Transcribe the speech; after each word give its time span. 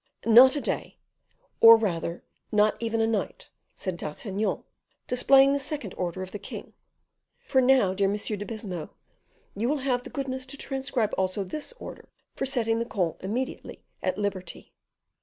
"Not 0.25 0.55
a 0.55 0.61
day, 0.61 0.97
or 1.59 1.77
rather 1.77 2.23
not 2.51 2.75
even 2.81 3.01
a 3.01 3.05
night," 3.05 3.51
said 3.75 3.97
D'Artagnan, 3.97 4.63
displaying 5.07 5.53
the 5.53 5.59
second 5.59 5.93
order 5.93 6.23
of 6.23 6.31
the 6.31 6.39
king, 6.39 6.73
"for 7.45 7.61
now, 7.61 7.93
dear 7.93 8.09
M. 8.09 8.15
de 8.15 8.43
Baisemeaux, 8.43 8.89
you 9.55 9.69
will 9.69 9.77
have 9.85 10.01
the 10.01 10.09
goodness 10.09 10.47
to 10.47 10.57
transcribe 10.57 11.13
also 11.19 11.43
this 11.43 11.71
order 11.73 12.09
for 12.35 12.47
setting 12.47 12.79
the 12.79 12.85
comte 12.85 13.17
immediately 13.21 13.83
at 14.01 14.17
liberty." 14.17 14.73